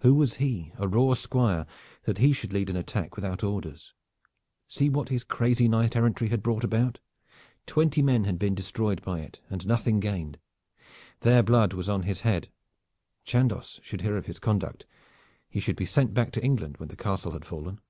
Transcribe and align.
Who 0.00 0.16
was 0.16 0.34
he, 0.42 0.72
a 0.78 0.88
raw 0.88 1.14
squire, 1.14 1.64
that 2.02 2.18
he 2.18 2.32
should 2.32 2.52
lead 2.52 2.70
an 2.70 2.76
attack 2.76 3.14
without 3.14 3.44
orders? 3.44 3.94
See 4.66 4.90
what 4.90 5.10
his 5.10 5.22
crazy 5.22 5.68
knight 5.68 5.94
errantry 5.94 6.26
had 6.30 6.42
brought 6.42 6.64
about. 6.64 6.98
Twenty 7.66 8.02
men 8.02 8.24
had 8.24 8.36
been 8.36 8.56
destroyed 8.56 9.00
by 9.02 9.20
it 9.20 9.38
and 9.48 9.64
nothing 9.68 10.00
gained. 10.00 10.40
Their 11.20 11.44
blood 11.44 11.72
was 11.72 11.88
on 11.88 12.02
his 12.02 12.22
head. 12.22 12.48
Chandos 13.24 13.78
should 13.84 14.00
hear 14.00 14.16
of 14.16 14.26
his 14.26 14.40
conduct. 14.40 14.86
He 15.48 15.60
should 15.60 15.76
be 15.76 15.86
sent 15.86 16.14
back 16.14 16.32
to 16.32 16.42
England 16.44 16.78
when 16.78 16.88
the 16.88 16.96
castle 16.96 17.30
had 17.30 17.44
fallen. 17.44 17.80